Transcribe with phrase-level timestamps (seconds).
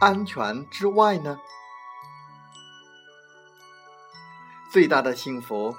[0.00, 1.38] 安全之外呢，
[4.72, 5.76] 最大的幸福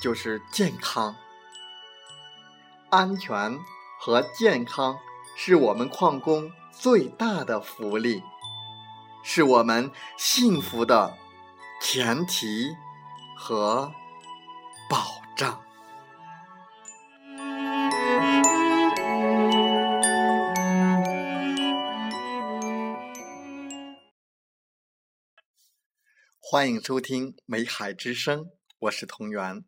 [0.00, 1.16] 就是健康。
[2.88, 3.58] 安全
[3.98, 4.96] 和健康
[5.34, 8.22] 是我们矿工最大的福利，
[9.24, 11.18] 是我们幸福的
[11.82, 12.76] 前提
[13.36, 13.92] 和
[26.46, 28.44] 欢迎收听《美海之声》，
[28.80, 29.64] 我是同源，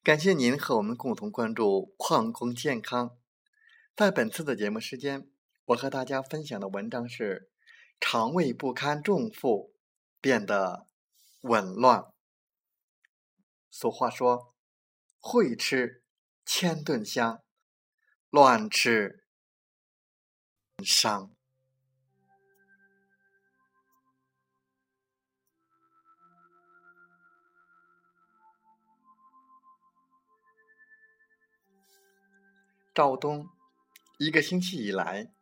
[0.00, 3.18] 感谢您和我们共同关注矿工健康。
[3.96, 5.28] 在本次的节目时间，
[5.64, 7.50] 我和大家分享的文章是：
[7.98, 9.74] 肠胃不堪重负，
[10.20, 10.86] 变得
[11.40, 12.04] 紊乱。
[13.68, 14.54] 俗话说
[15.18, 16.04] ：“会吃
[16.46, 17.42] 千顿香，
[18.30, 19.26] 乱吃
[20.84, 21.33] 伤。”
[32.94, 33.48] 赵东
[34.18, 35.32] 一个星期以来，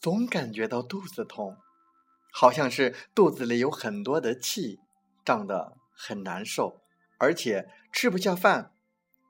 [0.00, 1.56] 总感觉到肚子痛，
[2.30, 4.78] 好像是肚子里有很多的气，
[5.24, 6.80] 胀得很难受，
[7.18, 8.72] 而且吃不下饭，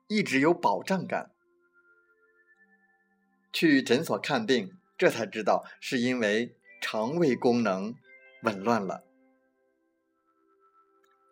[0.07, 1.31] 一直有饱胀感。
[3.51, 7.95] 去诊所看病，这才知道是因为肠胃功能
[8.43, 9.03] 紊乱了。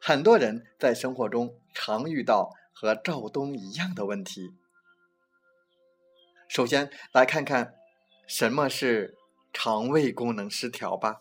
[0.02, 4.56] 很多人在生活中常遇到和赵东一样的问题。
[6.47, 7.75] 首先来看看
[8.25, 9.16] 什么是
[9.53, 11.18] 肠胃功能失调吧。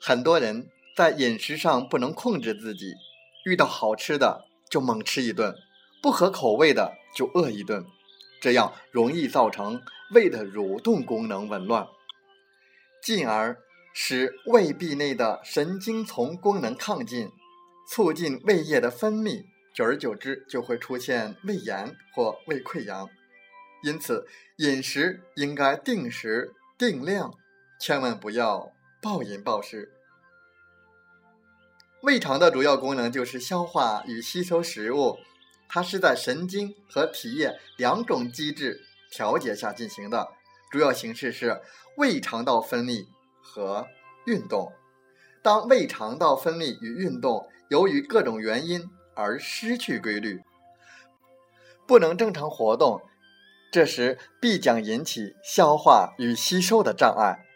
[0.00, 2.94] 很多人在饮食上不能控制自己，
[3.44, 5.56] 遇到好吃的就猛吃一顿，
[6.00, 7.84] 不合口味的就饿一顿，
[8.40, 9.82] 这样容易造成
[10.14, 11.88] 胃的蠕动功能紊乱，
[13.02, 13.65] 进而。
[13.98, 17.32] 使胃壁内的神经丛功能亢进，
[17.88, 23.08] 促进胃液的分泌，久而久之就会出现胃炎或胃溃疡。
[23.82, 27.32] 因此，饮食应该定时定量，
[27.80, 28.70] 千万不要
[29.00, 29.90] 暴饮暴食。
[32.02, 35.16] 胃肠的主要功能就是消化与吸收食物，
[35.70, 40.28] 它是在神经和体液两种机制调节下进行的，
[40.70, 41.62] 主要形式是
[41.96, 43.06] 胃肠道分泌。
[43.46, 43.86] 和
[44.26, 44.72] 运动，
[45.40, 50.42] 当胃肠道分泌与运动由于各种原因而失去规律，
[51.86, 53.00] 不能正常活动，
[53.70, 57.46] 这时必将引起消化与吸收的障碍，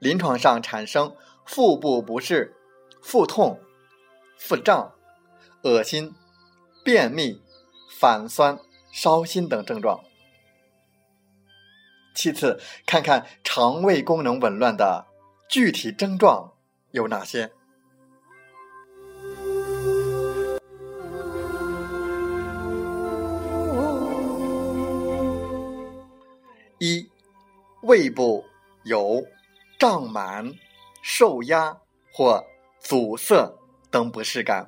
[0.00, 1.14] 临床上产生
[1.46, 2.54] 腹部不适、
[3.00, 3.60] 腹痛、
[4.36, 4.92] 腹胀、
[5.62, 6.12] 恶心、
[6.84, 7.40] 便秘、
[7.98, 8.58] 反酸、
[8.92, 10.00] 烧心等症状。
[12.14, 15.06] 其次，看看肠胃功能紊乱的。
[15.48, 16.52] 具体症状
[16.90, 17.50] 有哪些？
[26.76, 27.10] 一、
[27.80, 28.44] 胃部
[28.84, 29.24] 有
[29.78, 30.52] 胀满、
[31.00, 31.78] 受压
[32.12, 32.44] 或
[32.78, 33.50] 阻塞
[33.90, 34.66] 等不适感；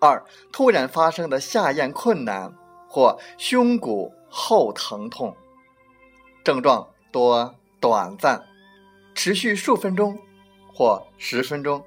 [0.00, 2.50] 二、突然发生的下咽困难
[2.88, 5.36] 或胸骨后疼痛，
[6.42, 8.49] 症状多短暂。
[9.14, 10.18] 持续数分钟
[10.72, 11.84] 或十分钟，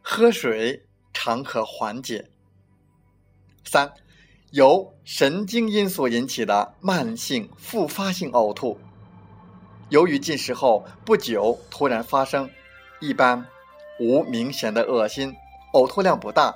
[0.00, 2.30] 喝水常可缓解。
[3.64, 3.92] 三、
[4.50, 8.78] 由神经因素引起的慢性复发性呕吐，
[9.90, 12.48] 由于进食后不久突然发生，
[13.00, 13.46] 一般
[14.00, 15.34] 无明显的恶心，
[15.74, 16.54] 呕吐量不大，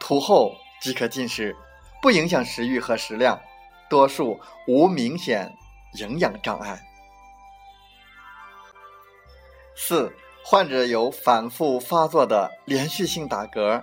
[0.00, 1.54] 吐后即可进食，
[2.00, 3.38] 不影响食欲和食量，
[3.90, 5.54] 多数无明显
[5.94, 6.87] 营养障碍。
[9.80, 13.80] 四、患者有反复发作的连续性打嗝，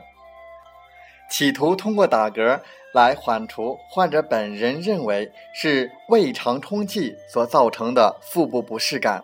[1.32, 2.60] 企图通过打嗝
[2.94, 9.24] 来缓除患者本人认为是胃肠充气所造成的腹部不适感。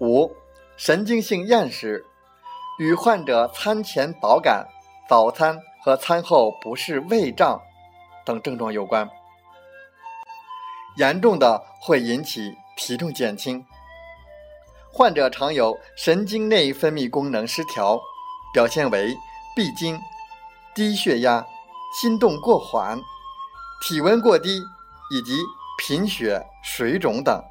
[0.00, 0.30] 五、
[0.76, 2.04] 神经性厌食，
[2.80, 4.66] 与患者餐前饱感、
[5.08, 7.62] 早餐和餐后不适、胃胀
[8.26, 9.08] 等症状有关。
[10.96, 13.64] 严重的会引起体重减轻。
[14.96, 18.00] 患者常有神经内分泌功能失调，
[18.52, 19.12] 表现为
[19.56, 20.00] 闭经、
[20.72, 21.44] 低血压、
[22.00, 22.96] 心动过缓、
[23.82, 24.62] 体温过低
[25.10, 25.42] 以及
[25.76, 27.42] 贫血、水肿等。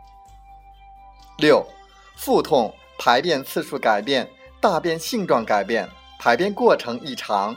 [1.38, 1.68] 六、
[2.16, 4.32] 腹痛、排便次数改变、
[4.62, 7.54] 大便性状改变、排便过程异常、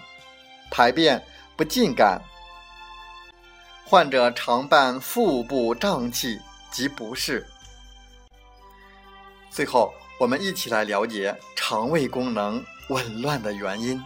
[0.68, 1.24] 排便
[1.54, 2.20] 不尽感。
[3.84, 6.40] 患者常伴腹部胀气
[6.72, 7.46] 及不适。
[9.56, 13.98] 最后，我们一起来了解肠胃功能紊乱的原因。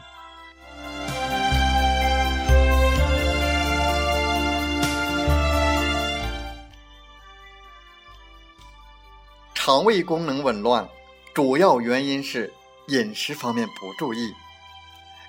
[9.53, 10.89] 肠胃功能紊乱，
[11.35, 12.53] 主要原因是
[12.87, 14.33] 饮食方面不注意。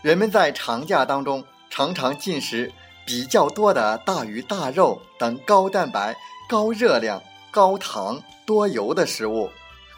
[0.03, 2.71] 人们在长假当中常常进食
[3.07, 6.15] 比较多的大鱼大肉等高蛋白、
[6.47, 7.19] 高热量、
[7.49, 9.49] 高糖、多油的食物。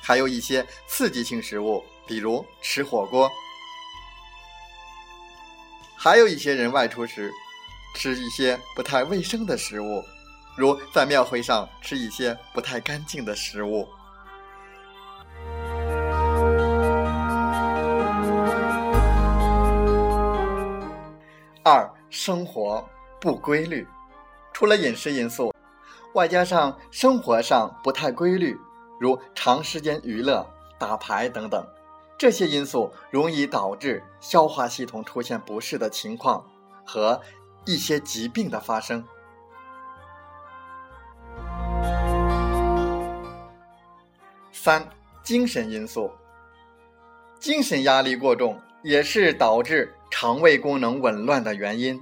[0.06, 3.30] 还有一些刺激性食物，比如吃火锅；
[5.96, 7.32] 还有一些人外出时
[7.96, 10.04] 吃一些不太卫生的食物，
[10.58, 13.88] 如在庙会上吃一些不太干净的食物。
[21.64, 22.86] 二、生活
[23.22, 23.88] 不规律，
[24.52, 25.56] 除了饮食因素，
[26.14, 28.54] 外加上生活上不太规律。
[29.04, 31.62] 如长时间娱乐、打牌等等，
[32.18, 36.50] 这些因素容易导致消化系统出现不适的情况
[36.86, 37.20] 和
[37.66, 39.04] 一些疾病的发生。
[44.54, 44.88] 三、
[45.22, 46.10] 精神因素，
[47.42, 52.02] 精神压力过重也是导致肠胃功能紊乱的原因。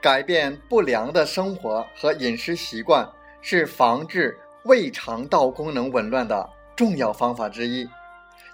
[0.00, 3.06] 改变不良的生活和饮食习惯
[3.42, 4.38] 是防治。
[4.64, 7.88] 胃肠道功能紊乱的重要方法之一，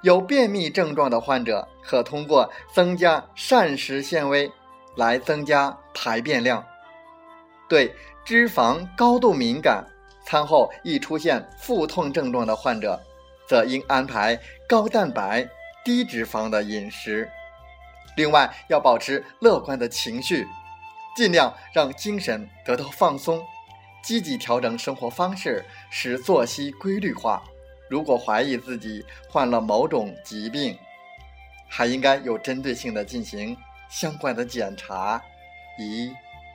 [0.02, 4.50] 有便秘症状的患者可通过增加膳食纤维
[4.96, 6.64] 来增加排便量。
[7.68, 9.84] 对脂肪高度敏感、
[10.24, 13.00] 餐后易出现腹痛症状的患者，
[13.48, 15.48] 则应安排高蛋白、
[15.84, 17.28] 低脂肪的饮食。
[18.16, 20.46] 另外，要保持乐观的情绪，
[21.16, 23.42] 尽量让精神得到放松。
[24.04, 27.42] 积极调整生活方式，使作息规律化。
[27.88, 30.78] 如果怀疑自己患了某种疾病，
[31.68, 33.56] 还应该有针对性的进行
[33.88, 35.22] 相关的检查，
[35.78, 36.12] 以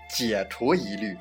[0.10, 1.18] 解除疑虑。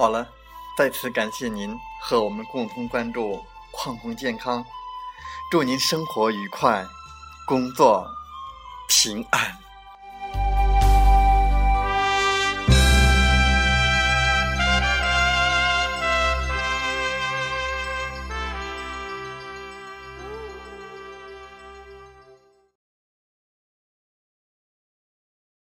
[0.00, 0.26] 好了，
[0.78, 4.64] 再次感谢您和我们共同关注矿工健康，
[5.50, 6.82] 祝您生活愉快，
[7.46, 8.08] 工作
[8.88, 9.69] 平安。